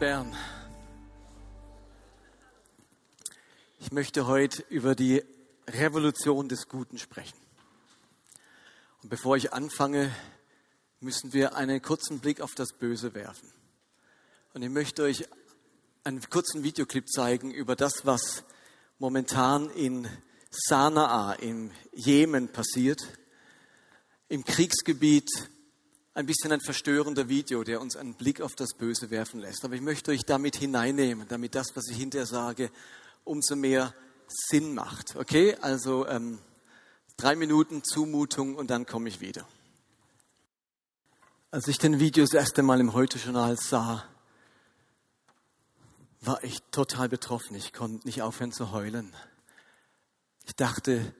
[0.00, 0.34] Bern.
[3.80, 5.22] Ich möchte heute über die
[5.68, 7.38] Revolution des Guten sprechen.
[9.02, 10.10] Und bevor ich anfange,
[11.00, 13.52] müssen wir einen kurzen Blick auf das Böse werfen.
[14.54, 15.28] Und ich möchte euch
[16.02, 18.44] einen kurzen Videoclip zeigen über das, was
[18.98, 20.08] momentan in
[20.50, 23.02] Sanaa im Jemen passiert,
[24.30, 25.28] im Kriegsgebiet.
[26.12, 29.64] Ein bisschen ein verstörender Video, der uns einen Blick auf das Böse werfen lässt.
[29.64, 32.70] Aber ich möchte euch damit hineinnehmen, damit das, was ich hinterher sage,
[33.24, 33.94] umso mehr
[34.26, 35.14] Sinn macht.
[35.14, 36.38] Okay, also ähm,
[37.16, 39.46] drei Minuten Zumutung und dann komme ich wieder.
[41.52, 44.04] Als ich den Video das erste Mal im Heute-Journal sah,
[46.20, 47.54] war ich total betroffen.
[47.54, 49.14] Ich konnte nicht aufhören zu heulen.
[50.44, 51.14] Ich dachte,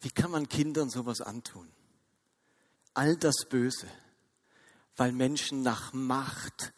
[0.00, 1.70] wie kann man Kindern sowas antun?
[2.94, 3.86] All das Böse,
[4.96, 6.72] weil Menschen nach Macht,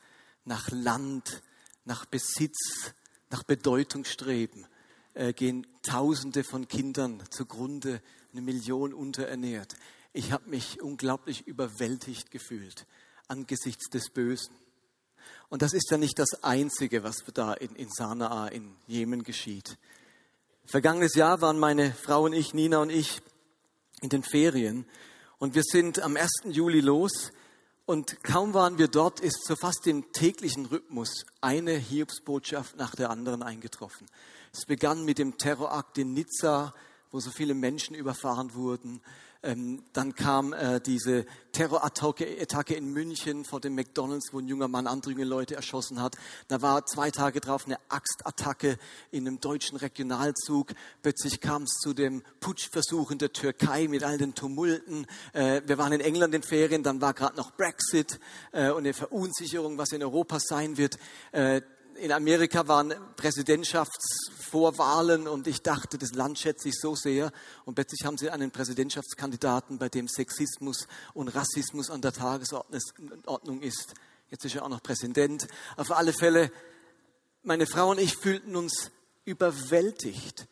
[0.45, 1.43] nach Land,
[1.85, 2.93] nach Besitz,
[3.31, 4.67] nach Bedeutung streben,
[5.15, 8.01] äh, gehen Tausende von Kindern zugrunde,
[8.33, 9.75] eine Million unterernährt.
[10.13, 12.87] Ich habe mich unglaublich überwältigt gefühlt
[13.29, 14.55] angesichts des Bösen.
[15.49, 19.79] Und das ist ja nicht das Einzige, was da in, in Sanaa in Jemen geschieht.
[20.65, 23.21] Vergangenes Jahr waren meine Frau und ich, Nina und ich,
[24.01, 24.87] in den Ferien.
[25.43, 26.31] Und wir sind am 1.
[26.51, 27.33] Juli los.
[27.85, 33.11] Und kaum waren wir dort, ist so fast im täglichen Rhythmus eine Hiobsbotschaft nach der
[33.11, 34.07] anderen eingetroffen.
[34.53, 36.73] Es begann mit dem Terrorakt in Nizza,
[37.13, 39.01] wo so viele Menschen überfahren wurden.
[39.45, 44.87] Ähm, dann kam äh, diese Terrorattacke in München vor dem McDonalds, wo ein junger Mann
[44.87, 46.17] andere Leute erschossen hat.
[46.47, 48.79] Da war zwei Tage drauf eine Axtattacke
[49.11, 50.73] in einem deutschen Regionalzug.
[51.03, 55.07] Plötzlich kam es zu dem Putschversuch in der Türkei mit all den Tumulten.
[55.33, 58.21] Äh, wir waren in England in Ferien, dann war gerade noch Brexit
[58.53, 60.99] äh, und eine Verunsicherung, was in Europa sein wird.
[62.03, 67.31] In Amerika waren Präsidentschaftsvorwahlen und ich dachte, das Land schätze ich so sehr.
[67.65, 73.95] Und plötzlich haben sie einen Präsidentschaftskandidaten, bei dem Sexismus und Rassismus an der Tagesordnung ist.
[74.31, 75.47] Jetzt ist er auch noch Präsident.
[75.77, 76.51] Auf alle Fälle,
[77.45, 78.91] meine Frau und ich fühlten uns
[79.25, 80.49] überwältigt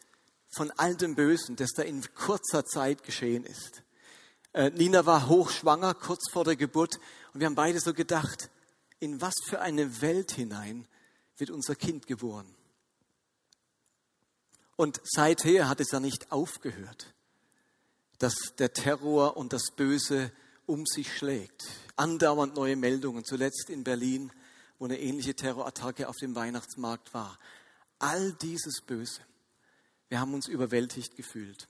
[0.55, 3.83] von all dem Bösen, das da in kurzer Zeit geschehen ist.
[4.53, 7.01] Äh, Nina war hochschwanger, kurz vor der Geburt,
[7.35, 8.51] und wir haben beide so gedacht,
[9.01, 10.87] in was für eine Welt hinein
[11.41, 12.55] wird unser Kind geboren.
[14.77, 17.13] Und seither hat es ja nicht aufgehört,
[18.19, 20.33] dass der Terror und das Böse
[20.67, 21.67] um sich schlägt.
[21.97, 24.33] Andauernd neue Meldungen, zuletzt in Berlin,
[24.79, 27.39] wo eine ähnliche Terrorattacke auf dem Weihnachtsmarkt war.
[27.99, 29.21] All dieses Böse.
[30.09, 31.69] Wir haben uns überwältigt gefühlt.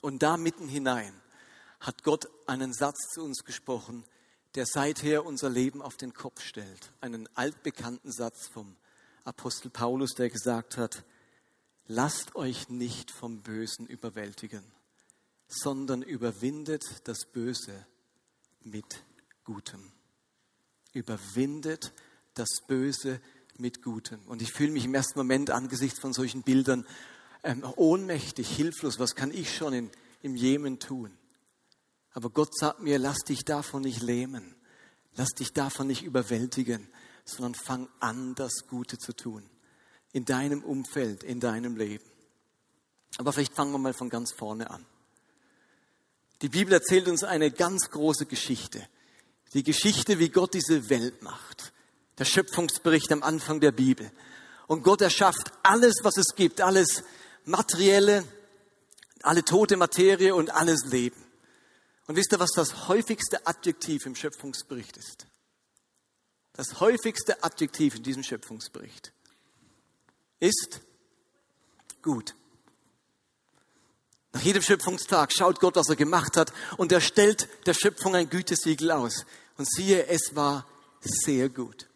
[0.00, 1.14] Und da mitten hinein
[1.80, 4.04] hat Gott einen Satz zu uns gesprochen,
[4.54, 6.92] der seither unser Leben auf den Kopf stellt.
[7.00, 8.76] Einen altbekannten Satz vom
[9.24, 11.04] Apostel Paulus, der gesagt hat,
[11.86, 14.62] lasst euch nicht vom Bösen überwältigen,
[15.48, 17.86] sondern überwindet das Böse
[18.62, 19.04] mit
[19.44, 19.92] Gutem.
[20.92, 21.92] Überwindet
[22.34, 23.20] das Böse
[23.58, 24.20] mit Gutem.
[24.26, 26.86] Und ich fühle mich im ersten Moment angesichts von solchen Bildern
[27.42, 28.98] ähm, ohnmächtig, hilflos.
[28.98, 29.90] Was kann ich schon in,
[30.22, 31.16] im Jemen tun?
[32.14, 34.54] Aber Gott sagt mir, lass dich davon nicht lähmen.
[35.16, 36.88] Lass dich davon nicht überwältigen,
[37.24, 39.48] sondern fang an, das Gute zu tun.
[40.12, 42.04] In deinem Umfeld, in deinem Leben.
[43.18, 44.84] Aber vielleicht fangen wir mal von ganz vorne an.
[46.42, 48.86] Die Bibel erzählt uns eine ganz große Geschichte.
[49.54, 51.72] Die Geschichte, wie Gott diese Welt macht.
[52.18, 54.10] Der Schöpfungsbericht am Anfang der Bibel.
[54.66, 57.02] Und Gott erschafft alles, was es gibt, alles
[57.44, 58.24] Materielle,
[59.22, 61.23] alle tote Materie und alles Leben.
[62.06, 65.26] Und wisst ihr, was das häufigste Adjektiv im Schöpfungsbericht ist?
[66.52, 69.12] Das häufigste Adjektiv in diesem Schöpfungsbericht
[70.38, 70.80] ist
[72.02, 72.34] gut.
[74.32, 78.28] Nach jedem Schöpfungstag schaut Gott, was er gemacht hat, und er stellt der Schöpfung ein
[78.28, 79.26] Gütesiegel aus.
[79.56, 80.66] Und siehe, es war
[81.00, 81.88] sehr gut.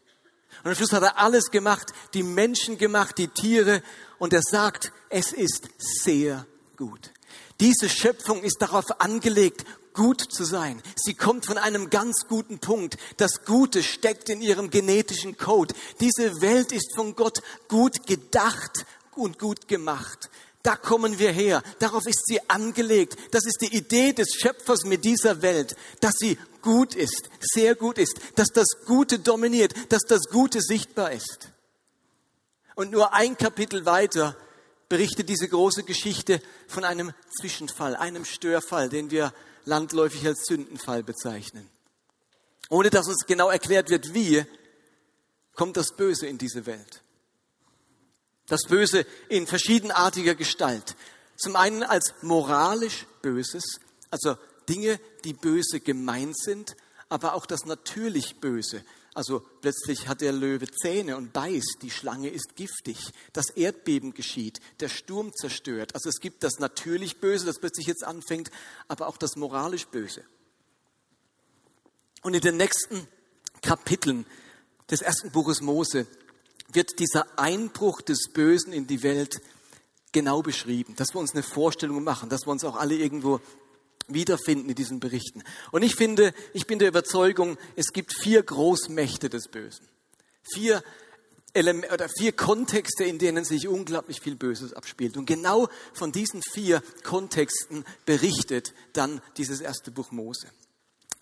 [0.62, 3.82] Und am Schluss hat er alles gemacht, die Menschen gemacht, die Tiere,
[4.18, 6.46] und er sagt, es ist sehr
[6.76, 7.12] gut.
[7.60, 9.64] Diese Schöpfung ist darauf angelegt,
[9.98, 10.80] gut zu sein.
[10.94, 12.96] Sie kommt von einem ganz guten Punkt.
[13.16, 15.74] Das Gute steckt in ihrem genetischen Code.
[16.00, 18.86] Diese Welt ist von Gott gut gedacht
[19.16, 20.30] und gut gemacht.
[20.62, 21.64] Da kommen wir her.
[21.80, 23.16] Darauf ist sie angelegt.
[23.32, 27.98] Das ist die Idee des Schöpfers mit dieser Welt, dass sie gut ist, sehr gut
[27.98, 31.50] ist, dass das Gute dominiert, dass das Gute sichtbar ist.
[32.76, 34.36] Und nur ein Kapitel weiter
[34.88, 39.32] berichtet diese große Geschichte von einem Zwischenfall, einem Störfall, den wir
[39.68, 41.68] landläufig als Sündenfall bezeichnen.
[42.70, 44.44] Ohne dass uns genau erklärt wird, wie,
[45.54, 47.02] kommt das Böse in diese Welt.
[48.46, 50.96] Das Böse in verschiedenartiger Gestalt.
[51.36, 53.80] Zum einen als moralisch Böses,
[54.10, 54.36] also
[54.68, 56.74] Dinge, die böse gemeint sind,
[57.08, 58.82] aber auch das natürlich Böse.
[59.18, 64.60] Also plötzlich hat der Löwe Zähne und beißt, die Schlange ist giftig, das Erdbeben geschieht,
[64.78, 65.96] der Sturm zerstört.
[65.96, 68.52] Also es gibt das natürlich Böse, das plötzlich jetzt anfängt,
[68.86, 70.22] aber auch das moralisch Böse.
[72.22, 73.08] Und in den nächsten
[73.60, 74.24] Kapiteln
[74.88, 76.06] des ersten Buches Mose
[76.72, 79.40] wird dieser Einbruch des Bösen in die Welt
[80.12, 83.40] genau beschrieben, dass wir uns eine Vorstellung machen, dass wir uns auch alle irgendwo
[84.08, 85.42] wiederfinden in diesen Berichten.
[85.70, 89.86] Und ich finde, ich bin der Überzeugung, es gibt vier Großmächte des Bösen.
[90.52, 90.82] Vier
[91.54, 95.16] Element, oder vier Kontexte, in denen sich unglaublich viel Böses abspielt.
[95.16, 100.48] Und genau von diesen vier Kontexten berichtet dann dieses erste Buch Mose.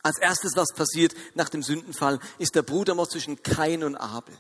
[0.02, 4.36] Als erstes, was passiert nach dem Sündenfall, ist der Brudermord zwischen Kain und Abel.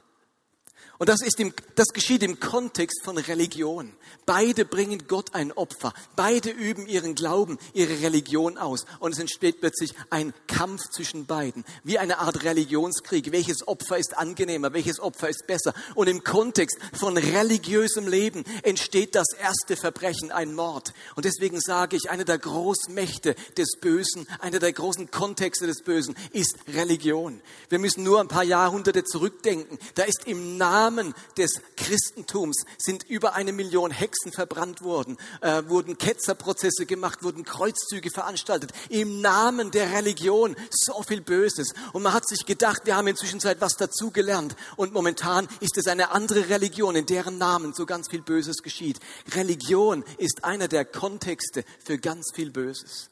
[0.98, 3.92] Und das, ist im, das geschieht im Kontext von Religion.
[4.24, 5.92] Beide bringen Gott ein Opfer.
[6.16, 8.86] Beide üben ihren Glauben, ihre Religion aus.
[8.98, 11.64] Und es entsteht plötzlich ein Kampf zwischen beiden.
[11.84, 13.30] Wie eine Art Religionskrieg.
[13.30, 14.72] Welches Opfer ist angenehmer?
[14.72, 15.74] Welches Opfer ist besser?
[15.94, 20.94] Und im Kontext von religiösem Leben entsteht das erste Verbrechen, ein Mord.
[21.14, 26.16] Und deswegen sage ich, eine der Großmächte des Bösen, einer der großen Kontexte des Bösen
[26.32, 27.40] ist Religion.
[27.68, 29.78] Wir müssen nur ein paar Jahrhunderte zurückdenken.
[29.94, 35.64] Da ist im Nahen Namen des Christentums sind über eine Million Hexen verbrannt worden, äh,
[35.66, 38.70] wurden Ketzerprozesse gemacht, wurden Kreuzzüge veranstaltet.
[38.88, 41.74] Im Namen der Religion so viel Böses.
[41.92, 44.54] Und man hat sich gedacht, wir haben inzwischen Zeit was dazugelernt.
[44.76, 49.00] Und momentan ist es eine andere Religion, in deren Namen so ganz viel Böses geschieht.
[49.34, 53.10] Religion ist einer der Kontexte für ganz viel Böses.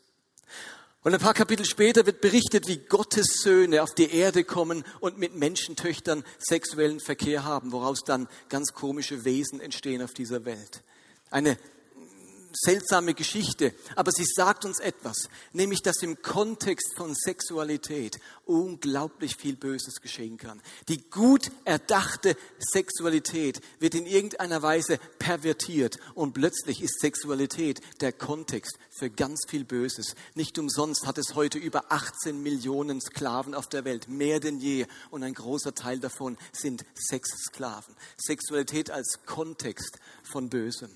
[1.04, 5.18] Und ein paar Kapitel später wird berichtet, wie Gottes Söhne auf die Erde kommen und
[5.18, 10.82] mit Menschentöchtern sexuellen Verkehr haben, woraus dann ganz komische Wesen entstehen auf dieser Welt.
[11.30, 11.58] Eine
[12.54, 19.56] seltsame Geschichte, aber sie sagt uns etwas, nämlich dass im Kontext von Sexualität unglaublich viel
[19.56, 20.62] Böses geschehen kann.
[20.88, 28.78] Die gut erdachte Sexualität wird in irgendeiner Weise pervertiert und plötzlich ist Sexualität der Kontext
[28.90, 30.14] für ganz viel Böses.
[30.34, 34.86] Nicht umsonst hat es heute über 18 Millionen Sklaven auf der Welt, mehr denn je,
[35.10, 37.94] und ein großer Teil davon sind Sexsklaven.
[38.16, 40.90] Sexualität als Kontext von Bösem.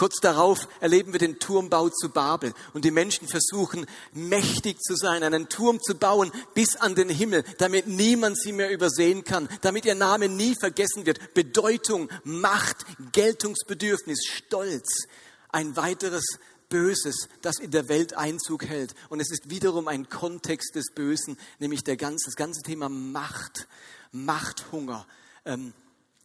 [0.00, 5.22] Kurz darauf erleben wir den Turmbau zu Babel und die Menschen versuchen mächtig zu sein,
[5.22, 9.84] einen Turm zu bauen bis an den Himmel, damit niemand sie mehr übersehen kann, damit
[9.84, 11.34] ihr Name nie vergessen wird.
[11.34, 12.78] Bedeutung, Macht,
[13.12, 15.06] Geltungsbedürfnis, Stolz,
[15.50, 16.24] ein weiteres
[16.70, 18.94] Böses, das in der Welt Einzug hält.
[19.10, 23.68] Und es ist wiederum ein Kontext des Bösen, nämlich der ganze, das ganze Thema Macht,
[24.12, 25.06] Machthunger.
[25.44, 25.74] Ähm,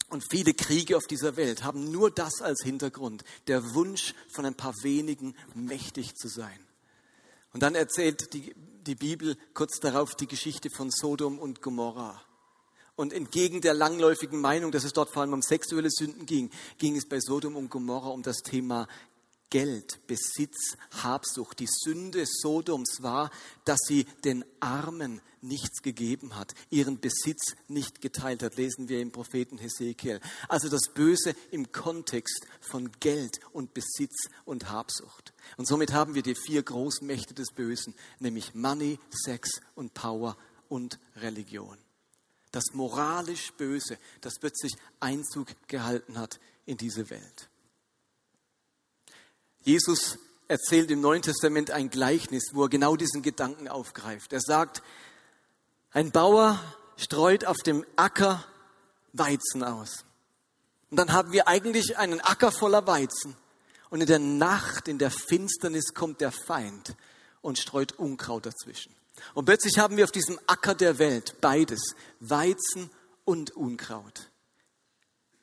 [0.10, 4.56] und viele Kriege auf dieser Welt haben nur das als Hintergrund, der Wunsch von ein
[4.56, 6.60] paar wenigen mächtig zu sein.
[7.54, 8.54] Und dann erzählt die,
[8.86, 12.22] die Bibel kurz darauf die Geschichte von Sodom und Gomorrah.
[12.96, 16.96] Und entgegen der langläufigen Meinung, dass es dort vor allem um sexuelle Sünden ging, ging
[16.96, 18.88] es bei Sodom und Gomorrah um das Thema
[19.56, 21.62] Geld, Besitz, Habsucht.
[21.62, 23.32] Die Sünde Sodoms war,
[23.64, 29.14] dass sie den Armen nichts gegeben hat, ihren Besitz nicht geteilt hat, lesen wir im
[29.14, 30.20] Propheten Hesekiel.
[30.50, 35.32] Also das Böse im Kontext von Geld und Besitz und Habsucht.
[35.56, 40.36] Und somit haben wir die vier Großmächte des Bösen, nämlich Money, Sex und Power
[40.68, 41.78] und Religion.
[42.52, 47.50] Das moralisch Böse, das plötzlich Einzug gehalten hat in diese Welt.
[49.66, 54.32] Jesus erzählt im Neuen Testament ein Gleichnis, wo er genau diesen Gedanken aufgreift.
[54.32, 54.84] Er sagt,
[55.92, 56.62] ein Bauer
[56.98, 58.46] streut auf dem Acker
[59.14, 60.06] Weizen aus.
[60.92, 63.36] Und dann haben wir eigentlich einen Acker voller Weizen.
[63.90, 66.96] Und in der Nacht, in der Finsternis kommt der Feind
[67.42, 68.94] und streut Unkraut dazwischen.
[69.34, 72.92] Und plötzlich haben wir auf diesem Acker der Welt beides, Weizen
[73.24, 74.30] und Unkraut.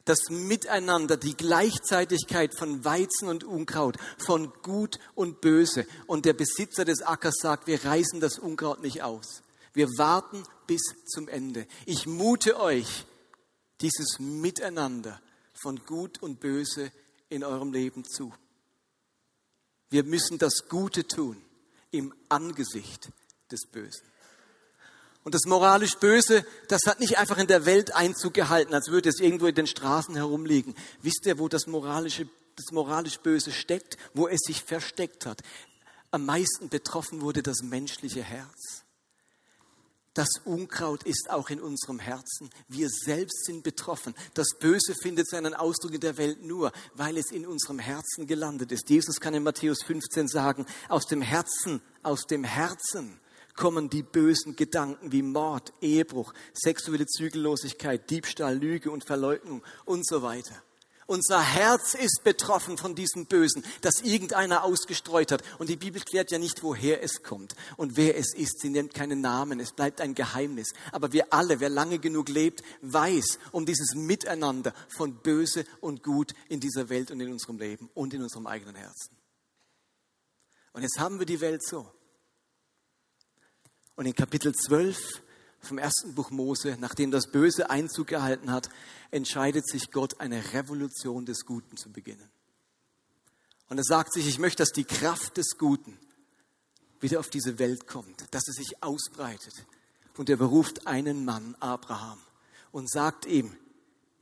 [0.04, 5.86] Das Miteinander, die Gleichzeitigkeit von Weizen und Unkraut, von Gut und Böse.
[6.06, 9.42] Und der Besitzer des Ackers sagt, wir reißen das Unkraut nicht aus.
[9.72, 11.66] Wir warten bis zum Ende.
[11.86, 13.06] Ich mute euch
[13.80, 15.20] dieses Miteinander
[15.54, 16.92] von Gut und Böse
[17.28, 18.32] in eurem Leben zu.
[19.88, 21.36] Wir müssen das Gute tun
[21.90, 23.10] im Angesicht
[23.50, 24.11] des Bösen.
[25.24, 29.08] Und das moralisch Böse, das hat nicht einfach in der Welt Einzug gehalten, als würde
[29.08, 30.74] es irgendwo in den Straßen herumliegen.
[31.00, 35.42] Wisst ihr, wo das moralische, das moralisch Böse steckt, wo es sich versteckt hat?
[36.10, 38.82] Am meisten betroffen wurde das menschliche Herz.
[40.14, 42.50] Das Unkraut ist auch in unserem Herzen.
[42.68, 44.14] Wir selbst sind betroffen.
[44.34, 48.72] Das Böse findet seinen Ausdruck in der Welt nur, weil es in unserem Herzen gelandet
[48.72, 48.90] ist.
[48.90, 53.18] Jesus kann in Matthäus 15 sagen, aus dem Herzen, aus dem Herzen
[53.54, 60.22] kommen die bösen Gedanken wie Mord, Ehebruch, sexuelle Zügellosigkeit, Diebstahl, Lüge und Verleugnung und so
[60.22, 60.62] weiter.
[61.06, 65.42] Unser Herz ist betroffen von diesem Bösen, das irgendeiner ausgestreut hat.
[65.58, 68.60] Und die Bibel klärt ja nicht, woher es kommt und wer es ist.
[68.60, 69.60] Sie nennt keinen Namen.
[69.60, 70.72] Es bleibt ein Geheimnis.
[70.90, 76.32] Aber wir alle, wer lange genug lebt, weiß um dieses Miteinander von Böse und Gut
[76.48, 79.16] in dieser Welt und in unserem Leben und in unserem eigenen Herzen.
[80.72, 81.90] Und jetzt haben wir die Welt so.
[83.96, 85.22] Und in Kapitel 12
[85.60, 88.68] vom ersten Buch Mose, nachdem das Böse Einzug gehalten hat,
[89.10, 92.28] entscheidet sich Gott, eine Revolution des Guten zu beginnen.
[93.68, 95.98] Und er sagt sich, ich möchte, dass die Kraft des Guten
[97.00, 99.66] wieder auf diese Welt kommt, dass es sich ausbreitet.
[100.16, 102.18] Und er beruft einen Mann, Abraham,
[102.70, 103.56] und sagt ihm,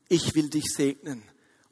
[0.09, 1.23] ich will dich segnen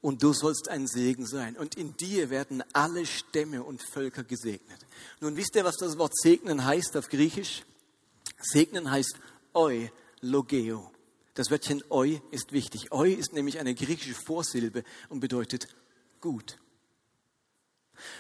[0.01, 1.57] und du sollst ein Segen sein.
[1.57, 4.79] Und in dir werden alle Stämme und Völker gesegnet.
[5.21, 7.65] Nun wisst ihr, was das Wort segnen heißt auf Griechisch?
[8.41, 9.17] Segnen heißt
[9.55, 9.89] eu
[10.21, 10.91] logeo.
[11.35, 12.91] Das Wörtchen eu ist wichtig.
[12.93, 15.69] Eu ist nämlich eine griechische Vorsilbe und bedeutet
[16.21, 16.59] gut.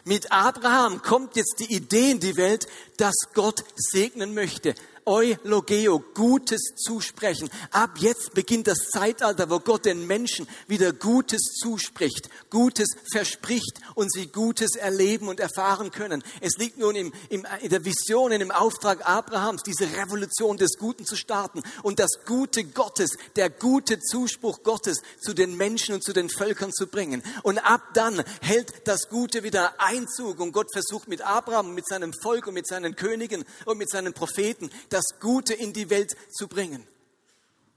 [0.04, 4.74] Mit Abraham kommt jetzt die Idee in die Welt, dass Gott segnen möchte.
[5.08, 7.48] Eulogeo, Gutes zusprechen.
[7.70, 14.12] Ab jetzt beginnt das Zeitalter, wo Gott den Menschen wieder Gutes zuspricht, Gutes verspricht und
[14.12, 16.22] sie Gutes erleben und erfahren können.
[16.42, 20.76] Es liegt nun im, im, in der Vision, in dem Auftrag Abrahams, diese Revolution des
[20.78, 26.04] Guten zu starten und das Gute Gottes, der gute Zuspruch Gottes zu den Menschen und
[26.04, 27.22] zu den Völkern zu bringen.
[27.42, 32.12] Und ab dann hält das Gute wieder Einzug und Gott versucht mit Abraham, mit seinem
[32.22, 36.48] Volk und mit seinen Königen und mit seinen Propheten, das Gute in die Welt zu
[36.48, 36.84] bringen.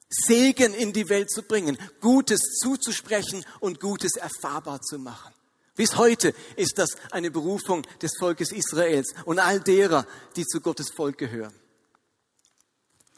[0.10, 5.32] Segen in die Welt zu bringen, Gutes zuzusprechen und Gutes erfahrbar zu machen.
[5.76, 10.90] Bis heute ist das eine Berufung des Volkes Israels und all derer, die zu Gottes
[10.90, 11.54] Volk gehören.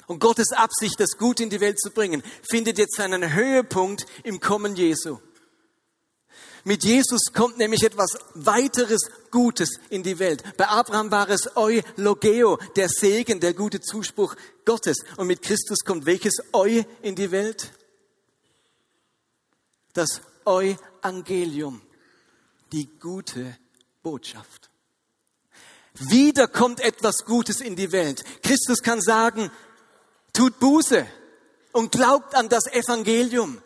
[0.06, 4.42] Und Gottes Absicht, das Gute in die Welt zu bringen, findet jetzt seinen Höhepunkt im
[4.42, 5.18] Kommen Jesu.
[6.66, 9.02] Mit Jesus kommt nämlich etwas weiteres
[9.32, 10.44] Gutes in die Welt.
[10.56, 14.98] Bei Abraham war es Eulogeo, der Segen, der gute Zuspruch Gottes.
[15.18, 17.72] Und mit Christus kommt welches Eu in die Welt?
[19.94, 21.82] Das Euangelium,
[22.72, 23.58] die gute
[24.02, 24.70] Botschaft.
[25.96, 28.24] Wieder kommt etwas Gutes in die Welt.
[28.42, 29.52] Christus kann sagen,
[30.32, 31.06] tut Buße
[31.74, 33.62] und glaubt an das Evangelium,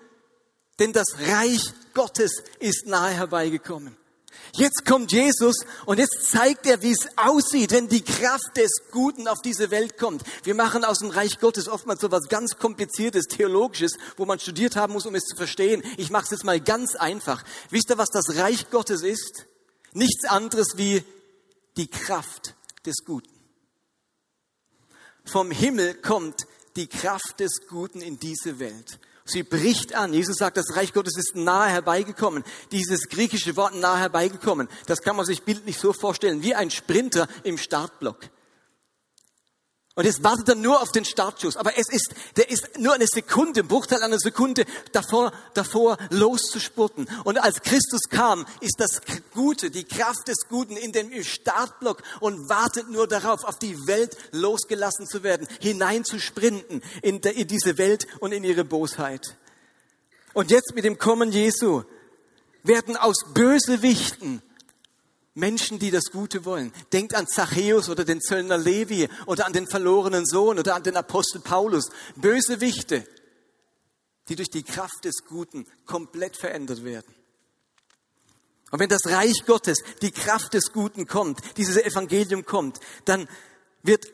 [0.80, 3.98] denn das Reich Gottes ist nahe herbeigekommen.
[4.54, 5.56] Jetzt kommt Jesus
[5.88, 9.98] und jetzt zeigt er, wie es aussieht, wenn die Kraft des Guten auf diese Welt
[9.98, 10.22] kommt.
[10.44, 14.76] Wir machen aus dem Reich Gottes oftmals so was ganz Kompliziertes, Theologisches, wo man studiert
[14.76, 15.82] haben muss, um es zu verstehen.
[15.98, 17.44] Ich mache es jetzt mal ganz einfach.
[17.72, 19.48] Wisst ihr, was das Reich Gottes ist?
[19.94, 21.04] Nichts anderes wie
[21.78, 22.54] die Kraft
[22.86, 23.34] des Guten.
[25.26, 29.00] Vom Himmel kommt die Kraft des Guten in diese Welt.
[29.30, 30.14] Sie bricht an.
[30.14, 32.44] Jesus sagt, das Reich Gottes ist nahe herbeigekommen.
[32.72, 37.28] Dieses griechische Wort nahe herbeigekommen, das kann man sich bildlich so vorstellen, wie ein Sprinter
[37.44, 38.30] im Startblock.
[39.98, 41.58] Und es wartet dann nur auf den Startschuss.
[41.58, 47.10] Aber es ist, der ist nur eine Sekunde, ein Bruchteil einer Sekunde davor, davor loszuspurten.
[47.24, 49.02] Und als Christus kam, ist das
[49.34, 54.16] Gute, die Kraft des Guten in dem Startblock und wartet nur darauf, auf die Welt
[54.32, 59.36] losgelassen zu werden, hineinzusprinten in, in diese Welt und in ihre Bosheit.
[60.36, 61.82] Und jetzt mit dem Kommen Jesu
[62.62, 64.44] werden aus Bösewichten
[65.38, 66.74] Menschen, die das Gute wollen.
[66.92, 70.98] Denkt an Zachäus oder den Zöllner Levi oder an den verlorenen Sohn oder an den
[70.98, 71.92] Apostel Paulus.
[72.16, 73.08] Böse Wichte,
[74.30, 77.14] die durch die Kraft des Guten komplett verändert werden.
[78.72, 83.30] Und wenn das Reich Gottes, die Kraft des Guten kommt, dieses Evangelium kommt, dann
[83.84, 84.12] wird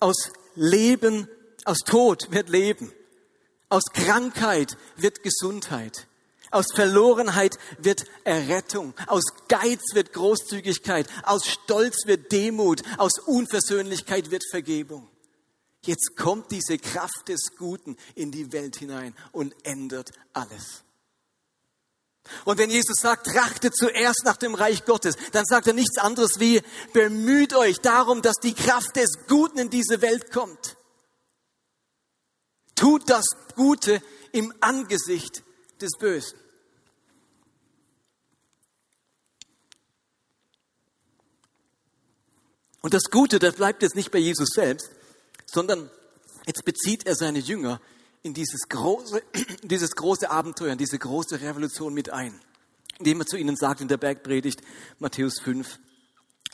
[0.00, 1.28] aus Leben,
[1.66, 2.92] aus Tod wird Leben,
[3.68, 6.07] aus Krankheit wird Gesundheit.
[6.50, 14.44] Aus Verlorenheit wird Errettung, aus Geiz wird Großzügigkeit, aus Stolz wird Demut, aus Unversöhnlichkeit wird
[14.50, 15.08] Vergebung.
[15.84, 20.82] Jetzt kommt diese Kraft des Guten in die Welt hinein und ändert alles.
[22.44, 26.32] Und wenn Jesus sagt, trachtet zuerst nach dem Reich Gottes, dann sagt er nichts anderes
[26.38, 26.62] wie,
[26.92, 30.76] bemüht euch darum, dass die Kraft des Guten in diese Welt kommt.
[32.74, 34.02] Tut das Gute
[34.32, 35.42] im Angesicht
[35.78, 36.38] des Bösen.
[42.80, 44.90] Und das Gute, das bleibt jetzt nicht bei Jesus selbst,
[45.46, 45.90] sondern
[46.46, 47.80] jetzt bezieht er seine Jünger
[48.22, 49.22] in dieses große,
[49.62, 52.40] dieses große Abenteuer, in diese große Revolution mit ein,
[52.98, 54.62] indem er zu ihnen sagt in der Bergpredigt
[54.98, 55.78] Matthäus 5,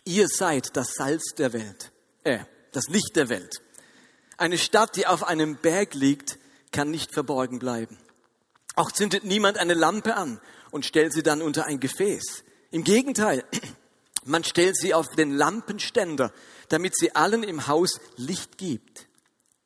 [0.05, 1.93] ihr seid das Salz der Welt,
[2.25, 2.41] äh,
[2.73, 3.61] das Licht der Welt.
[4.37, 6.39] Eine Stadt, die auf einem Berg liegt,
[6.73, 7.99] kann nicht verborgen bleiben.
[8.77, 10.41] Auch zündet niemand eine Lampe an
[10.71, 12.45] und stellt sie dann unter ein Gefäß.
[12.71, 13.45] Im Gegenteil,
[14.25, 16.33] man stellt sie auf den Lampenständer,
[16.69, 19.07] damit sie allen im Haus Licht gibt.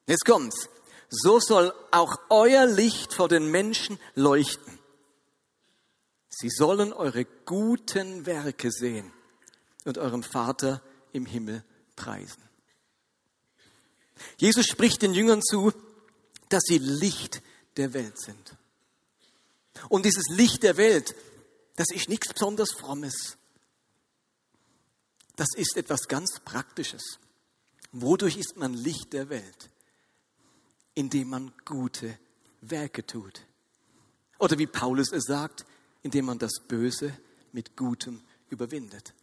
[0.07, 0.69] Jetzt kommt's.
[1.11, 4.79] So soll auch euer Licht vor den Menschen leuchten.
[6.29, 9.11] Sie sollen eure guten Werke sehen
[9.87, 11.65] und eurem Vater im Himmel
[11.97, 12.43] preisen.
[14.37, 15.73] Jesus spricht den Jüngern zu,
[16.51, 17.41] dass sie Licht
[17.79, 18.58] der Welt sind.
[19.89, 21.15] Und dieses Licht der Welt,
[21.77, 23.37] das ist nichts besonders Frommes.
[25.37, 27.19] Das ist etwas ganz Praktisches.
[27.93, 29.71] Wodurch ist man Licht der Welt?
[30.95, 32.19] Indem man gute
[32.61, 33.43] Werke tut.
[34.39, 35.65] Oder wie Paulus es sagt,
[36.03, 37.17] indem man das Böse
[37.53, 39.15] mit Gutem überwindet.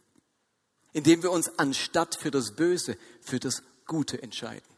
[0.92, 4.75] Indem wir uns anstatt für das Böse, für das Gute entscheiden.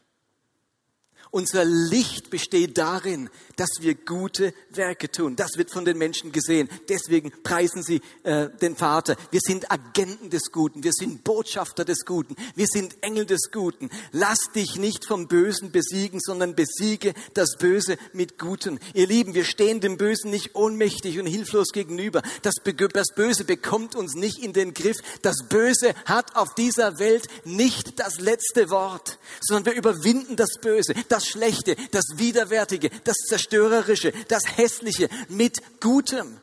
[1.31, 5.35] Unser Licht besteht darin, dass wir gute Werke tun.
[5.35, 6.69] Das wird von den Menschen gesehen.
[6.87, 9.15] Deswegen preisen sie äh, den Vater.
[9.29, 10.83] Wir sind Agenten des Guten.
[10.83, 12.35] Wir sind Botschafter des Guten.
[12.55, 13.91] Wir sind Engel des Guten.
[14.11, 18.79] Lass dich nicht vom Bösen besiegen, sondern besiege das Böse mit Guten.
[18.95, 22.23] Ihr Lieben, wir stehen dem Bösen nicht ohnmächtig und hilflos gegenüber.
[22.41, 22.55] Das,
[22.93, 24.97] das Böse bekommt uns nicht in den Griff.
[25.21, 30.93] Das Böse hat auf dieser Welt nicht das letzte Wort, sondern wir überwinden das Böse.
[31.09, 36.39] Das Schlechte, das Widerwärtige, das Zerstörerische, das Hässliche mit Gutem.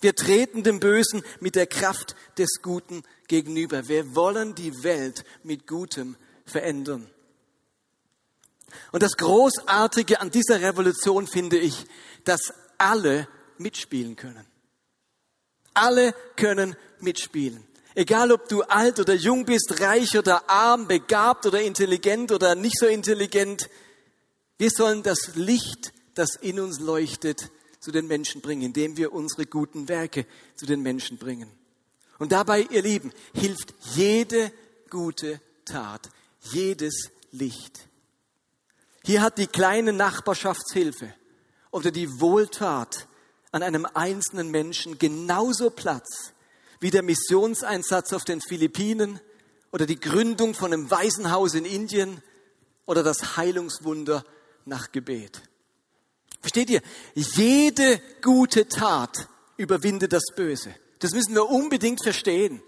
[0.00, 3.86] Wir treten dem Bösen mit der Kraft des Guten gegenüber.
[3.88, 7.10] Wir wollen die Welt mit Gutem verändern.
[8.92, 11.84] Und das Großartige an dieser Revolution finde ich,
[12.24, 13.28] dass alle
[13.58, 14.46] mitspielen können.
[15.74, 17.66] Alle können mitspielen.
[17.94, 22.78] Egal ob du alt oder jung bist, reich oder arm, begabt oder intelligent oder nicht
[22.78, 23.68] so intelligent,
[24.58, 27.50] wir sollen das Licht, das in uns leuchtet,
[27.80, 31.50] zu den Menschen bringen, indem wir unsere guten Werke zu den Menschen bringen.
[32.18, 34.52] Und dabei, ihr Lieben, hilft jede
[34.90, 36.10] gute Tat,
[36.42, 37.88] jedes Licht.
[39.02, 41.14] Hier hat die kleine Nachbarschaftshilfe
[41.70, 43.08] oder die Wohltat
[43.50, 46.34] an einem einzelnen Menschen genauso Platz
[46.80, 49.20] wie der Missionseinsatz auf den Philippinen
[49.70, 52.22] oder die Gründung von einem Waisenhaus in Indien
[52.86, 54.24] oder das Heilungswunder
[54.64, 55.42] nach Gebet.
[56.40, 56.80] Versteht ihr?
[57.14, 60.74] Jede gute Tat überwindet das Böse.
[61.00, 62.62] Das müssen wir unbedingt verstehen.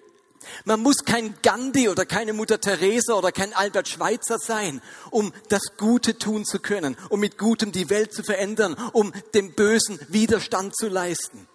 [0.65, 5.77] Man muss kein Gandhi oder keine Mutter Teresa oder kein Albert Schweitzer sein, um das
[5.77, 10.77] Gute tun zu können, um mit Gutem die Welt zu verändern, um dem Bösen Widerstand
[10.77, 11.47] zu leisten.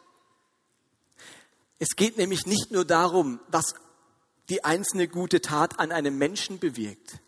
[1.80, 3.76] Es geht nämlich nicht nur darum, was
[4.50, 7.20] die einzelne gute Tat an einem Menschen bewirkt.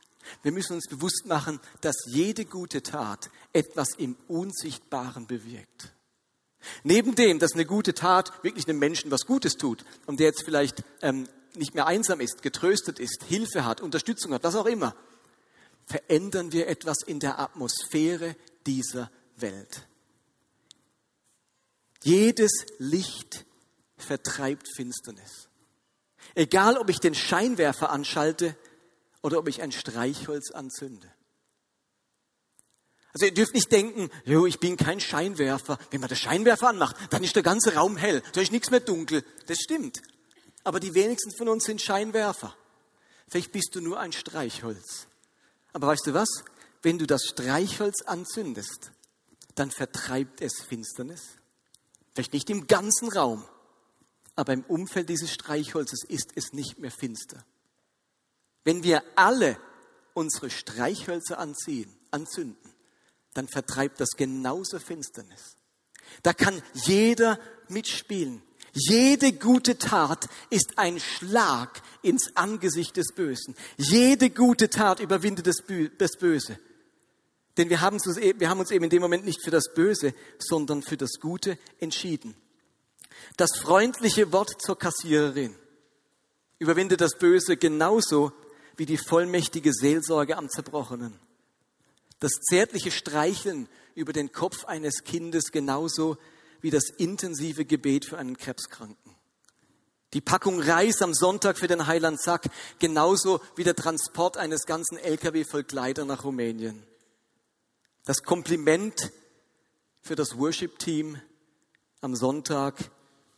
[0.44, 5.94] Wir müssen uns bewusst machen, dass jede gute Tat etwas im Unsichtbaren bewirkt.
[6.84, 10.44] Neben dem, dass eine gute Tat wirklich einem Menschen was Gutes tut und der jetzt
[10.44, 14.96] vielleicht ähm, nicht mehr einsam ist, getröstet ist, Hilfe hat, Unterstützung hat, was auch immer,
[15.86, 18.36] verändern wir etwas in der Atmosphäre
[18.68, 19.88] dieser Welt.
[22.04, 23.46] Jedes Licht
[24.02, 25.48] vertreibt Finsternis.
[26.36, 28.56] Egal, ob ich den Scheinwerfer anschalte
[29.22, 31.12] oder ob ich ein Streichholz anzünde.
[33.14, 35.80] Also ihr dürft nicht denken, jo, ich bin kein Scheinwerfer.
[35.90, 38.80] Wenn man den Scheinwerfer anmacht, dann ist der ganze Raum hell, da ist nichts mehr
[38.80, 39.24] dunkel.
[39.48, 40.02] Das stimmt.
[40.64, 42.56] Aber die wenigsten von uns sind Scheinwerfer.
[43.28, 45.08] Vielleicht bist du nur ein Streichholz.
[45.74, 46.44] Aber weißt du was?
[46.82, 48.92] Wenn du das Streichholz anzündest,
[49.56, 51.22] dann vertreibt es Finsternis.
[52.14, 53.44] Vielleicht nicht im ganzen Raum,
[54.39, 57.43] aber im Umfeld dieses Streichholzes ist es nicht mehr finster.
[58.63, 59.58] Wenn wir alle
[60.13, 62.73] unsere Streichhölzer anziehen, anzünden,
[63.34, 65.58] dann vertreibt das genauso Finsternis.
[66.23, 68.41] Da kann jeder mitspielen.
[68.71, 73.56] Jede gute Tat ist ein Schlag ins Angesicht des Bösen.
[73.75, 76.58] Jede gute Tat überwindet das Böse.
[77.58, 79.73] Denn wir haben, uns, e-, wir haben uns eben in dem Moment nicht für das
[79.73, 82.36] Böse, sondern für das Gute entschieden.
[83.38, 85.55] Das freundliche Wort zur Kassiererin
[86.58, 88.32] überwindet das Böse genauso
[88.77, 91.19] wie die vollmächtige Seelsorge am Zerbrochenen.
[92.19, 96.17] Das zärtliche Streicheln über den Kopf eines Kindes genauso
[96.62, 99.15] wie das intensive Gebet für einen Krebskranken.
[100.13, 104.97] Die Packung Reis am Sonntag für den Heiland Sack, genauso wie der Transport eines ganzen
[104.97, 106.84] LKW voll Kleider nach Rumänien.
[108.05, 109.12] Das Kompliment
[110.01, 111.21] für das Worship-Team
[112.01, 112.89] am Sonntag,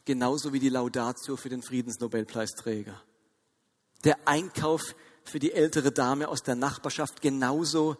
[0.05, 3.01] genauso wie die Laudatio für den Friedensnobelpreisträger.
[4.03, 7.97] Der Einkauf für die ältere Dame aus der Nachbarschaft, genauso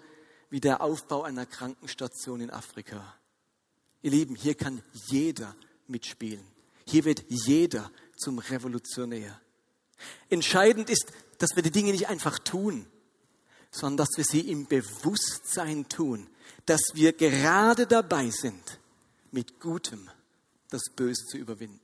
[0.50, 3.16] wie der Aufbau einer Krankenstation in Afrika.
[4.02, 5.56] Ihr Lieben, hier kann jeder
[5.88, 6.46] mitspielen.
[6.88, 9.40] Hier wird jeder zum Revolutionär.
[10.30, 12.88] Entscheidend ist, dass wir die Dinge nicht einfach tun,
[13.72, 16.28] sondern dass wir sie im Bewusstsein tun,
[16.66, 18.80] dass wir gerade dabei sind,
[19.32, 20.10] mit Gutem
[20.70, 21.80] das Böse zu überwinden.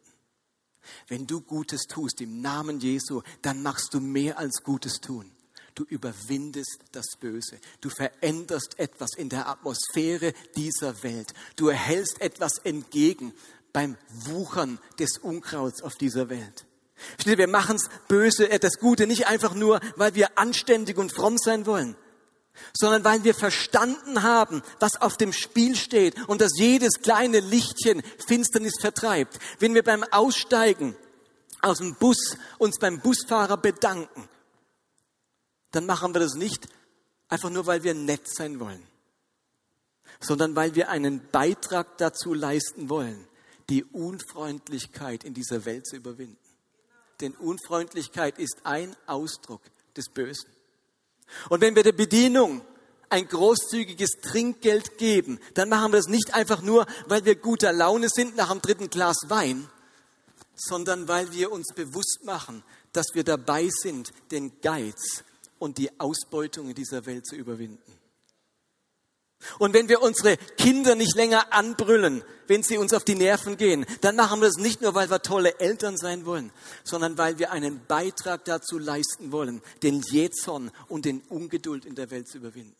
[1.08, 5.32] Wenn du Gutes tust im Namen Jesu, dann machst du mehr als Gutes tun.
[5.76, 7.60] Du überwindest das Böse.
[7.82, 11.34] Du veränderst etwas in der Atmosphäre dieser Welt.
[11.56, 13.32] Du erhältst etwas entgegen
[13.74, 16.66] beim Wuchern des Unkrauts auf dieser Welt.
[17.24, 21.68] Wir machen es böse, das Gute nicht einfach nur, weil wir anständig und fromm sein
[21.68, 21.96] wollen,
[22.74, 28.02] sondern weil wir verstanden haben, was auf dem Spiel steht und dass jedes kleine Lichtchen
[28.28, 29.40] Finsternis vertreibt.
[29.60, 30.96] Wenn wir beim Aussteigen
[31.62, 34.28] aus dem Bus uns beim Busfahrer bedanken,
[35.72, 36.68] dann machen wir das nicht
[37.30, 38.84] einfach nur, weil wir nett sein wollen,
[40.20, 43.28] sondern weil wir einen Beitrag dazu leisten wollen,
[43.70, 46.38] die Unfreundlichkeit in dieser Welt zu überwinden.
[47.20, 49.62] Denn Unfreundlichkeit ist ein Ausdruck
[49.96, 50.50] des Bösen.
[51.50, 52.62] Und wenn wir der Bedienung
[53.10, 58.10] ein großzügiges Trinkgeld geben, dann machen wir das nicht einfach nur, weil wir guter Laune
[58.10, 59.70] sind nach dem dritten Glas Wein,
[60.56, 65.24] sondern weil wir uns bewusst machen, dass wir dabei sind, den Geiz
[65.60, 67.98] und die Ausbeutung in dieser Welt zu überwinden.
[69.60, 73.86] Und wenn wir unsere Kinder nicht länger anbrüllen, wenn sie uns auf die Nerven gehen,
[74.02, 76.52] dann machen wir das nicht nur, weil wir tolle Eltern sein wollen,
[76.84, 82.10] sondern weil wir einen Beitrag dazu leisten wollen, den Jähzorn und den Ungeduld in der
[82.12, 82.76] Welt zu überwinden.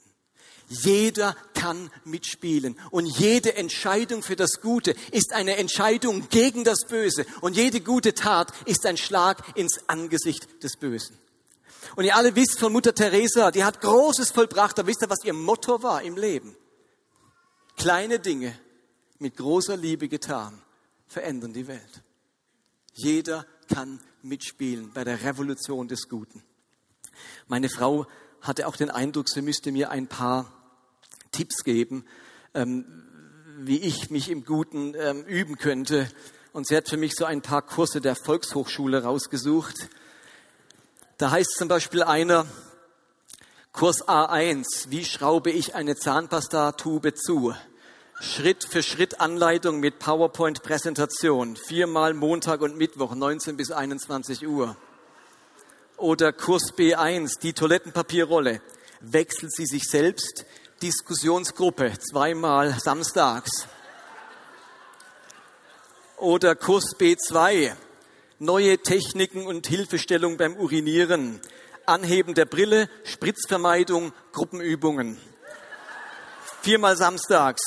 [0.70, 7.26] Jeder kann mitspielen und jede Entscheidung für das Gute ist eine Entscheidung gegen das Böse
[7.40, 11.18] und jede gute Tat ist ein Schlag ins Angesicht des Bösen.
[11.96, 14.78] Und ihr alle wisst von Mutter Teresa, die hat Großes vollbracht.
[14.78, 16.56] Da wisst ihr, was ihr Motto war im Leben.
[17.78, 18.58] Kleine Dinge
[19.20, 20.62] mit großer Liebe getan
[21.08, 22.04] verändern die Welt.
[22.94, 26.44] Jeder kann mitspielen bei der Revolution des Guten.
[27.48, 28.08] Meine Frau
[28.42, 30.52] hatte auch den Eindruck, sie müsste mir ein paar
[31.32, 32.06] Tipps geben,
[32.54, 32.86] ähm,
[33.60, 36.10] wie ich mich im Guten ähm, üben könnte.
[36.54, 39.90] Und sie hat für mich so ein paar Kurse der Volkshochschule rausgesucht.
[41.18, 42.46] Da heißt zum Beispiel einer,
[43.72, 47.56] Kurs A1, wie schraube ich eine Zahnpastatube zu?
[48.20, 51.56] Schritt für Schritt Anleitung mit PowerPoint-Präsentation.
[51.56, 54.78] Viermal Montag und Mittwoch, 19 bis 21 Uhr.
[55.98, 58.62] Oder Kurs B1, die Toilettenpapierrolle.
[59.02, 60.46] Wechselt sie sich selbst.
[60.84, 63.68] Diskussionsgruppe, zweimal samstags.
[66.18, 67.76] Oder Kurs B2,
[68.40, 71.42] neue Techniken und Hilfestellung beim Urinieren,
[71.86, 75.18] Anheben der Brille, Spritzvermeidung, Gruppenübungen.
[76.62, 77.62] Viermal samstags.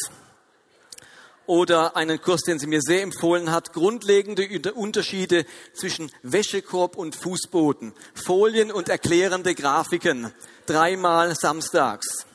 [1.47, 7.93] Oder einen Kurs, den sie mir sehr empfohlen hat, grundlegende Unterschiede zwischen Wäschekorb und Fußboden,
[8.15, 10.33] Folien und erklärende Grafiken.
[10.67, 12.27] Dreimal samstags.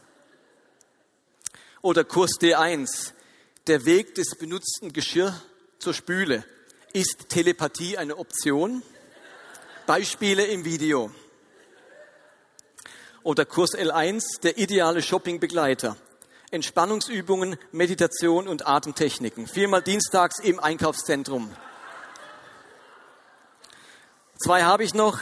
[1.82, 3.14] Oder Kurs D1,
[3.68, 5.40] der Weg des benutzten Geschirr
[5.80, 6.44] zur Spüle.
[6.96, 8.82] Ist Telepathie eine Option?
[9.86, 11.12] Beispiele im Video.
[13.22, 15.98] Oder Kurs L1, der ideale Shoppingbegleiter.
[16.52, 19.46] Entspannungsübungen, Meditation und Atemtechniken.
[19.46, 21.54] Viermal dienstags im Einkaufszentrum.
[24.42, 25.20] Zwei habe ich noch.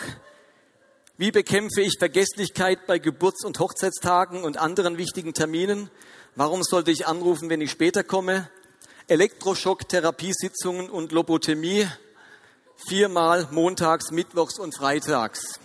[1.18, 5.90] Wie bekämpfe ich Vergesslichkeit bei Geburts- und Hochzeitstagen und anderen wichtigen Terminen?
[6.36, 8.48] Warum sollte ich anrufen, wenn ich später komme?
[9.08, 11.88] Elektroschock-Therapiesitzungen und Lobotomie
[12.88, 15.60] viermal montags, mittwochs und freitags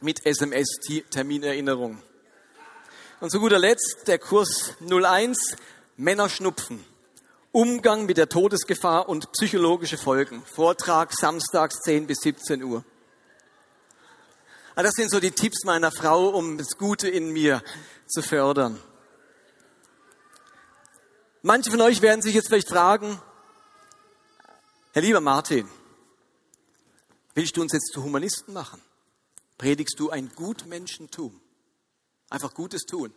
[0.00, 2.02] mit SMS-Terminerinnerung.
[3.20, 5.56] Und zu guter Letzt der Kurs 01
[5.96, 6.84] Männerschnupfen.
[7.52, 10.42] Umgang mit der Todesgefahr und psychologische Folgen.
[10.44, 12.84] Vortrag samstags 10 bis 17 Uhr.
[14.74, 17.62] Ah, das sind so die Tipps meiner Frau, um das Gute in mir
[18.08, 18.80] zu fördern.
[21.46, 23.20] Manche von euch werden sich jetzt vielleicht fragen,
[24.94, 25.68] Herr lieber Martin,
[27.34, 28.80] willst du uns jetzt zu Humanisten machen?
[29.58, 31.38] Predigst du ein Gutmenschentum?
[32.30, 33.12] Einfach Gutes tun.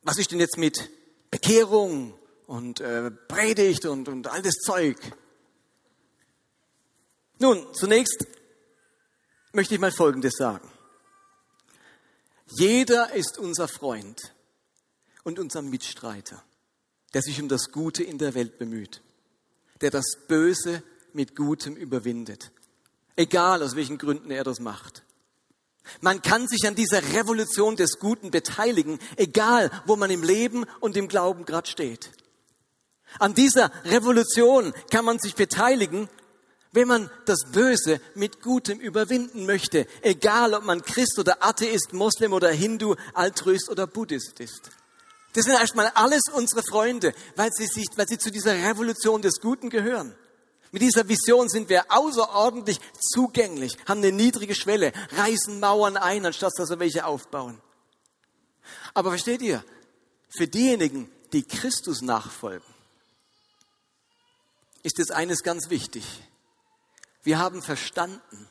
[0.00, 0.88] Was ist denn jetzt mit
[1.30, 4.96] Bekehrung und äh, Predigt und, und all das Zeug?
[7.40, 8.26] Nun, zunächst
[9.52, 10.66] möchte ich mal Folgendes sagen.
[12.46, 14.32] Jeder ist unser Freund
[15.26, 16.40] und unser Mitstreiter,
[17.12, 19.02] der sich um das Gute in der Welt bemüht,
[19.80, 22.52] der das Böse mit Gutem überwindet,
[23.16, 25.02] egal aus welchen Gründen er das macht.
[26.00, 30.96] Man kann sich an dieser Revolution des Guten beteiligen, egal wo man im Leben und
[30.96, 32.12] im Glauben gerade steht.
[33.18, 36.08] An dieser Revolution kann man sich beteiligen,
[36.70, 42.32] wenn man das Böse mit Gutem überwinden möchte, egal ob man Christ oder Atheist, Moslem
[42.32, 44.70] oder Hindu, Altruist oder Buddhist ist.
[45.36, 49.38] Das sind erstmal alles unsere Freunde, weil sie, sich, weil sie zu dieser Revolution des
[49.38, 50.16] Guten gehören.
[50.72, 52.80] Mit dieser Vision sind wir außerordentlich
[53.12, 57.60] zugänglich, haben eine niedrige Schwelle, reißen Mauern ein, anstatt dass wir welche aufbauen.
[58.94, 59.62] Aber versteht ihr,
[60.30, 62.66] für diejenigen, die Christus nachfolgen,
[64.84, 66.06] ist es eines ganz wichtig.
[67.24, 68.48] Wir haben verstanden,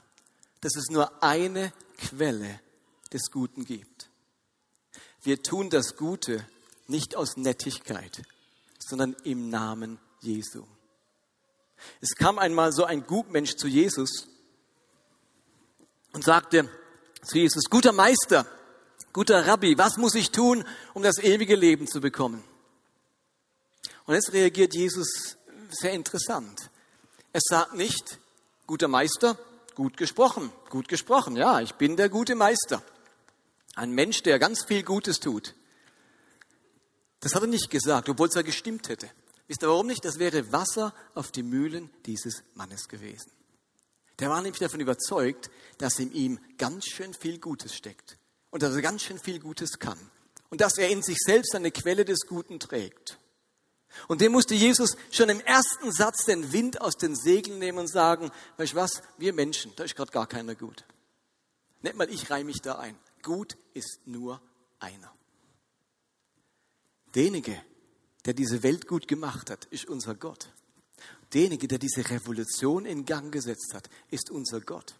[0.61, 2.59] dass es nur eine Quelle
[3.11, 4.07] des Guten gibt.
[5.23, 6.45] Wir tun das Gute
[6.87, 8.21] nicht aus Nettigkeit,
[8.79, 10.63] sondern im Namen Jesu.
[12.01, 14.27] Es kam einmal so ein Gutmensch zu Jesus
[16.13, 16.69] und sagte
[17.23, 18.45] zu Jesus, guter Meister,
[19.13, 22.43] guter Rabbi, was muss ich tun, um das ewige Leben zu bekommen?
[24.05, 25.37] Und jetzt reagiert Jesus
[25.69, 26.69] sehr interessant.
[27.33, 28.19] Er sagt nicht,
[28.67, 29.37] Guter Meister,
[29.75, 31.35] gut gesprochen, gut gesprochen.
[31.35, 32.81] Ja, ich bin der gute Meister.
[33.75, 35.53] Ein Mensch, der ganz viel Gutes tut.
[37.25, 39.09] Das hat er nicht gesagt, obwohl es ja gestimmt hätte.
[39.47, 40.05] Wisst ihr warum nicht?
[40.05, 43.31] Das wäre Wasser auf die Mühlen dieses Mannes gewesen.
[44.19, 48.19] Der war nämlich davon überzeugt, dass in ihm ganz schön viel Gutes steckt
[48.51, 49.97] und dass er ganz schön viel Gutes kann
[50.51, 53.17] und dass er in sich selbst eine Quelle des Guten trägt.
[54.07, 57.87] Und dem musste Jesus schon im ersten Satz den Wind aus den Segeln nehmen und
[57.87, 60.85] sagen, weißt du was, wir Menschen, da ist gerade gar keiner gut.
[61.81, 62.95] Nicht mal ich reih mich da ein.
[63.23, 64.39] Gut ist nur
[64.77, 65.14] einer.
[67.15, 67.61] Derjenige,
[68.25, 70.49] der diese Welt gut gemacht hat, ist unser Gott.
[71.33, 74.95] Derjenige, der diese Revolution in Gang gesetzt hat, ist unser Gott.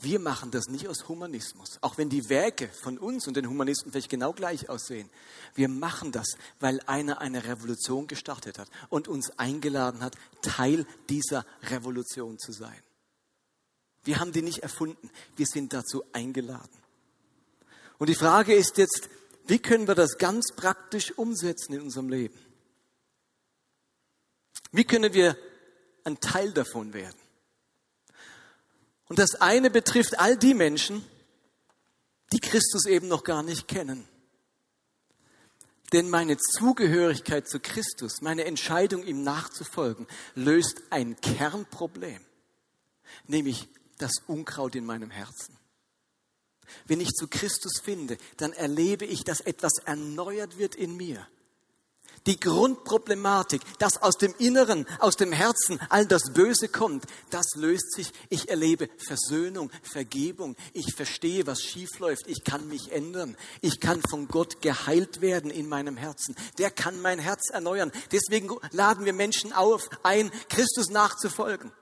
[0.00, 3.92] Wir machen das nicht aus Humanismus, auch wenn die Werke von uns und den Humanisten
[3.92, 5.10] vielleicht genau gleich aussehen.
[5.54, 11.44] Wir machen das, weil einer eine Revolution gestartet hat und uns eingeladen hat, Teil dieser
[11.64, 12.82] Revolution zu sein.
[14.04, 16.78] Wir haben die nicht erfunden, wir sind dazu eingeladen.
[17.98, 19.10] Und die Frage ist jetzt,
[19.50, 22.38] wie können wir das ganz praktisch umsetzen in unserem Leben?
[24.70, 25.36] Wie können wir
[26.04, 27.18] ein Teil davon werden?
[29.08, 31.04] Und das eine betrifft all die Menschen,
[32.32, 34.06] die Christus eben noch gar nicht kennen.
[35.92, 42.24] Denn meine Zugehörigkeit zu Christus, meine Entscheidung, ihm nachzufolgen, löst ein Kernproblem,
[43.26, 45.59] nämlich das Unkraut in meinem Herzen.
[46.86, 51.26] Wenn ich zu Christus finde, dann erlebe ich, dass etwas erneuert wird in mir
[52.26, 57.92] die Grundproblematik, dass aus dem Inneren, aus dem Herzen all das Böse kommt, das löst
[57.92, 58.12] sich.
[58.28, 60.56] Ich erlebe Versöhnung, Vergebung.
[60.72, 62.26] Ich verstehe, was schief läuft.
[62.26, 63.36] Ich kann mich ändern.
[63.60, 66.36] Ich kann von Gott geheilt werden in meinem Herzen.
[66.58, 67.90] Der kann mein Herz erneuern.
[68.12, 71.72] Deswegen laden wir Menschen auf, ein, Christus nachzufolgen.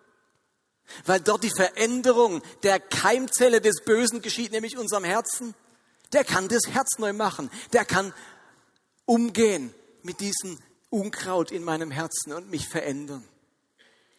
[1.04, 5.54] Weil dort die Veränderung der Keimzelle des Bösen geschieht, nämlich unserem Herzen.
[6.12, 7.50] Der kann das Herz neu machen.
[7.72, 8.14] Der kann
[9.04, 10.58] umgehen mit diesem
[10.90, 13.26] Unkraut in meinem Herzen und mich verändern.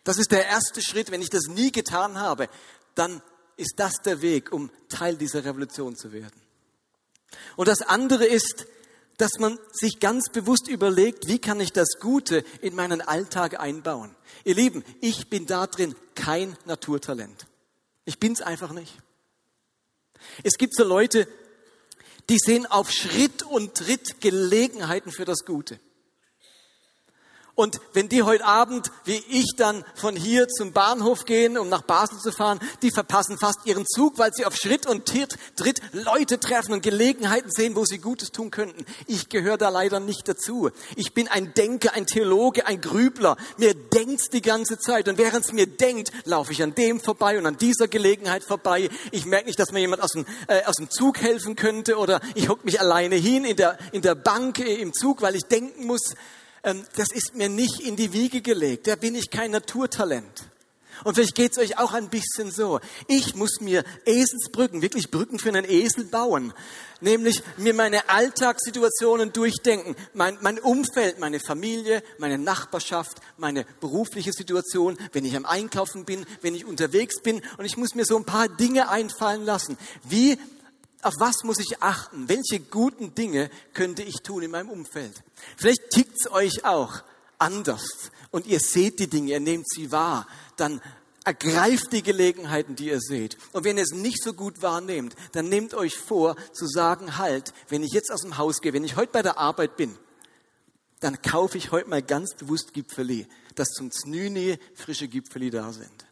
[0.03, 1.11] Das ist der erste Schritt.
[1.11, 2.49] Wenn ich das nie getan habe,
[2.95, 3.21] dann
[3.57, 6.41] ist das der Weg, um Teil dieser Revolution zu werden.
[7.55, 8.65] Und das andere ist,
[9.17, 14.15] dass man sich ganz bewusst überlegt, wie kann ich das Gute in meinen Alltag einbauen.
[14.45, 17.45] Ihr Lieben, ich bin da drin kein Naturtalent.
[18.05, 18.93] Ich bin's einfach nicht.
[20.43, 21.27] Es gibt so Leute,
[22.29, 25.79] die sehen auf Schritt und Tritt Gelegenheiten für das Gute.
[27.59, 31.81] Und wenn die heute Abend, wie ich dann von hier zum Bahnhof gehen, um nach
[31.81, 36.39] Basel zu fahren, die verpassen fast ihren Zug, weil sie auf Schritt und Tritt Leute
[36.39, 38.85] treffen und Gelegenheiten sehen, wo sie Gutes tun könnten.
[39.07, 40.69] Ich gehöre da leider nicht dazu.
[40.95, 43.35] Ich bin ein Denker, ein Theologe, ein Grübler.
[43.57, 47.37] Mir denkt's die ganze Zeit und während es mir denkt, laufe ich an dem vorbei
[47.37, 48.87] und an dieser Gelegenheit vorbei.
[49.11, 52.21] Ich merke nicht, dass mir jemand aus dem, äh, aus dem Zug helfen könnte oder
[52.35, 55.43] ich hocke mich alleine hin in der, in der Bank äh, im Zug, weil ich
[55.43, 56.13] denken muss,
[56.61, 58.87] das ist mir nicht in die Wiege gelegt.
[58.87, 60.49] Da bin ich kein Naturtalent.
[61.03, 62.79] Und vielleicht geht es euch auch ein bisschen so.
[63.07, 66.53] Ich muss mir Eselsbrücken, wirklich Brücken für einen Esel bauen.
[67.01, 69.95] Nämlich mir meine Alltagssituationen durchdenken.
[70.13, 76.25] Mein, mein Umfeld, meine Familie, meine Nachbarschaft, meine berufliche Situation, wenn ich am Einkaufen bin,
[76.41, 77.41] wenn ich unterwegs bin.
[77.57, 79.77] Und ich muss mir so ein paar Dinge einfallen lassen.
[80.03, 80.37] Wie
[81.01, 82.27] auf was muss ich achten?
[82.27, 85.23] Welche guten Dinge könnte ich tun in meinem Umfeld?
[85.57, 87.03] Vielleicht tickt's euch auch
[87.37, 90.81] anders und ihr seht die Dinge, ihr nehmt sie wahr, dann
[91.23, 93.37] ergreift die Gelegenheiten, die ihr seht.
[93.53, 97.53] Und wenn ihr es nicht so gut wahrnehmt, dann nehmt euch vor zu sagen, halt,
[97.69, 99.97] wenn ich jetzt aus dem Haus gehe, wenn ich heute bei der Arbeit bin,
[100.99, 106.08] dann kaufe ich heute mal ganz bewusst Gipfeli, dass zum Znüni frische Gipfeli da sind.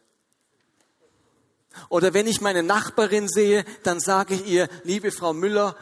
[1.88, 5.76] Oder wenn ich meine Nachbarin sehe, dann sage ich ihr, liebe Frau Müller,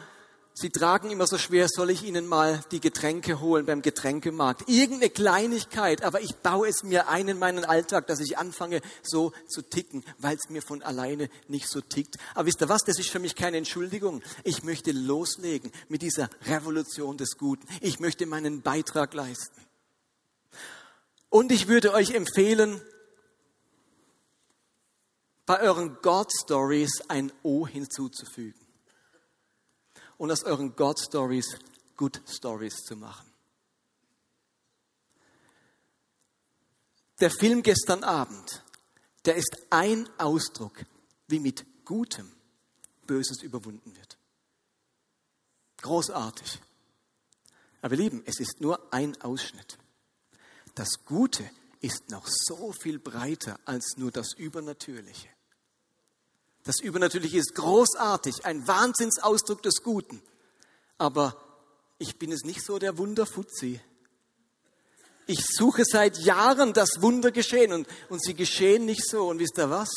[0.59, 4.67] Sie tragen immer so schwer, soll ich Ihnen mal die Getränke holen beim Getränkemarkt?
[4.71, 9.35] Irgendeine Kleinigkeit, aber ich baue es mir ein in meinen Alltag, dass ich anfange so
[9.49, 12.17] zu ticken, weil es mir von alleine nicht so tickt.
[12.35, 14.23] Aber wisst ihr was, das ist für mich keine Entschuldigung.
[14.45, 17.67] Ich möchte loslegen mit dieser Revolution des Guten.
[17.83, 19.61] Ich möchte meinen Beitrag leisten.
[21.29, 22.81] Und ich würde euch empfehlen,
[25.47, 28.61] bei euren God Stories ein O hinzuzufügen
[30.19, 31.57] und aus euren God Stories
[31.97, 33.33] Good Stories zu machen.
[37.21, 38.63] Der Film gestern Abend,
[39.25, 40.85] der ist ein Ausdruck,
[41.29, 42.31] wie mit Gutem
[43.07, 44.19] Böses überwunden wird.
[45.79, 46.61] Großartig.
[47.81, 49.79] Aber ihr Lieben, es ist nur ein Ausschnitt.
[50.75, 51.49] Das Gute
[51.81, 55.29] ist noch so viel breiter als nur das Übernatürliche.
[56.67, 60.21] Das Übernatürliche ist großartig, ein Wahnsinnsausdruck des Guten.
[60.99, 61.41] Aber
[61.99, 63.81] ich bin es nicht so der Wunderfuzzi.
[65.29, 69.29] Ich suche seit Jahren das Wunder geschehen und, und sie geschehen nicht so.
[69.29, 69.89] Und wisst ihr was?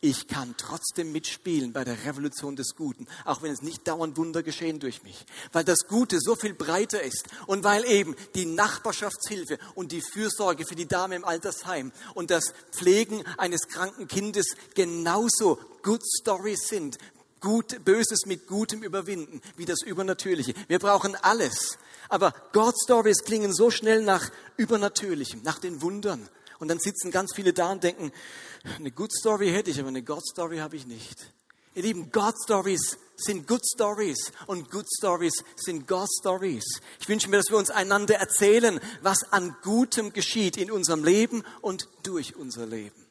[0.00, 4.42] Ich kann trotzdem mitspielen bei der Revolution des Guten, auch wenn es nicht dauernd Wunder
[4.42, 9.58] geschehen durch mich, weil das Gute so viel breiter ist und weil eben die Nachbarschaftshilfe
[9.74, 15.58] und die Fürsorge für die Dame im Altersheim und das Pflegen eines kranken Kindes genauso
[15.82, 16.98] Good Stories sind,
[17.44, 20.54] Gut, Böses mit Gutem überwinden, wie das Übernatürliche.
[20.66, 21.76] Wir brauchen alles.
[22.08, 26.26] Aber God Stories klingen so schnell nach Übernatürlichem, nach den Wundern.
[26.58, 28.12] Und dann sitzen ganz viele da und denken,
[28.76, 31.32] eine Good Story hätte ich, aber eine God Story habe ich nicht.
[31.74, 36.64] Ihr Lieben, God Stories sind Good Stories und Good Stories sind God Stories.
[37.00, 41.42] Ich wünsche mir, dass wir uns einander erzählen, was an Gutem geschieht in unserem Leben
[41.62, 43.04] und durch unser Leben.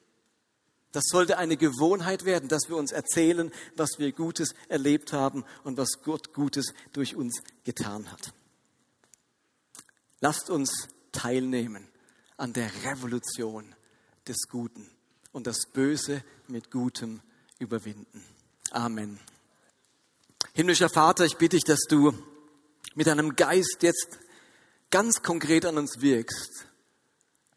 [0.94, 5.76] Das sollte eine Gewohnheit werden, dass wir uns erzählen, was wir Gutes erlebt haben und
[5.76, 8.32] was Gott Gutes durch uns getan hat.
[10.22, 11.90] Lasst uns teilnehmen
[12.38, 13.76] an der Revolution
[14.28, 14.90] des Guten
[15.32, 17.22] und das Böse mit Gutem
[17.60, 18.24] überwinden.
[18.72, 19.20] Amen.
[20.54, 22.14] Himmlischer Vater, ich bitte dich, dass du
[22.96, 24.20] mit deinem Geist jetzt
[24.92, 26.68] ganz konkret an uns wirkst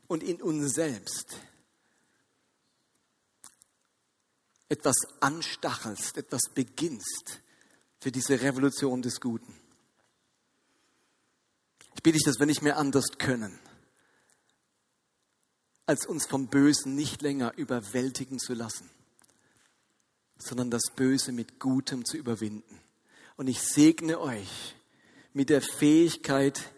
[0.06, 1.36] und in uns selbst
[4.68, 7.40] etwas anstachelst, etwas beginnst
[8.00, 9.54] für diese Revolution des Guten.
[11.94, 13.58] Ich bitte dich, dass wir nicht mehr anders können,
[15.87, 18.90] als uns vom Bösen nicht länger überwältigen zu lassen,
[20.37, 22.81] sondern das Böse mit Gutem zu überwinden.
[23.37, 24.75] Und ich segne euch
[25.33, 26.72] mit der Fähigkeit,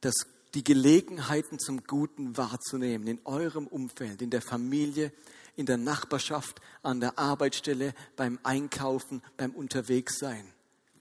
[0.00, 0.14] dass
[0.54, 5.12] die Gelegenheiten zum Guten wahrzunehmen in eurem Umfeld, in der Familie,
[5.56, 10.46] in der Nachbarschaft, an der Arbeitsstelle, beim Einkaufen, beim Unterwegssein.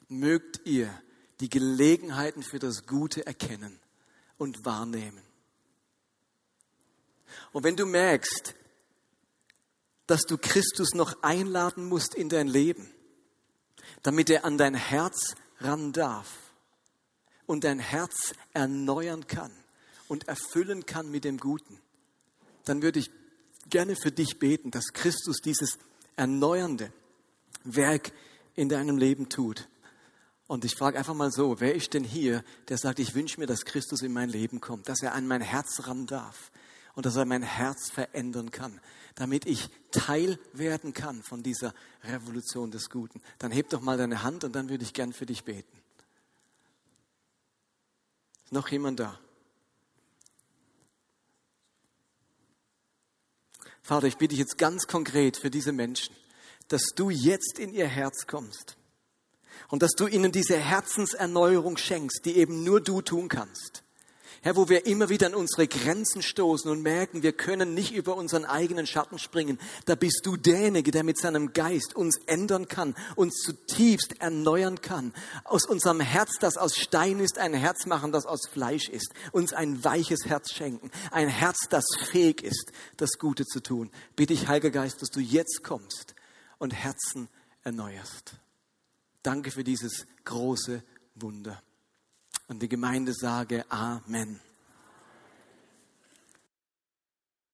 [0.10, 0.90] Mögt ihr
[1.40, 3.80] die Gelegenheiten für das Gute erkennen
[4.38, 5.27] und wahrnehmen.
[7.52, 8.56] Und wenn du merkst,
[10.08, 12.90] dass du Christus noch einladen musst in dein Leben,
[14.04, 16.32] damit er an dein Herz ran darf
[17.46, 19.52] und dein Herz erneuern kann
[20.08, 21.80] und erfüllen kann mit dem Guten,
[22.66, 23.12] dann würde ich
[23.70, 25.78] gerne für dich beten, dass Christus dieses
[26.16, 26.92] erneuernde
[27.64, 28.12] Werk
[28.56, 29.68] in deinem Leben tut.
[30.48, 33.48] Und ich frage einfach mal so, wer ist denn hier, der sagt, ich wünsche mir,
[33.48, 36.52] dass Christus in mein Leben kommt, dass er an mein Herz ran darf
[36.98, 38.82] und dass er mein Herz verändern kann,
[39.14, 43.22] damit ich Teil werden kann von dieser Revolution des Guten.
[43.38, 45.78] Dann heb doch mal deine Hand und dann würde ich gern für dich beten.
[48.46, 49.20] Ist noch jemand da?
[53.84, 56.16] Vater, ich bitte dich jetzt ganz konkret für diese Menschen,
[56.68, 58.76] dass du jetzt in ihr Herz kommst
[59.70, 63.84] und dass du ihnen diese Herzenserneuerung schenkst, die eben nur du tun kannst.
[64.48, 68.16] Herr, wo wir immer wieder an unsere Grenzen stoßen und merken, wir können nicht über
[68.16, 72.96] unseren eigenen Schatten springen, da bist du derjenige, der mit seinem Geist uns ändern kann,
[73.18, 78.26] uns zutiefst erneuern kann, aus unserem Herz, das aus Stein ist, ein Herz machen, das
[78.26, 83.44] aus Fleisch ist, uns ein weiches Herz schenken, ein Herz, das fähig ist, das Gute
[83.44, 83.92] zu tun.
[84.16, 86.16] Bitte ich, Heiliger Geist, dass du jetzt kommst
[86.58, 87.28] und Herzen
[87.66, 88.36] erneuerst.
[89.24, 90.84] Danke für dieses große
[91.16, 91.62] Wunder.
[92.48, 94.40] Und die Gemeinde sage Amen.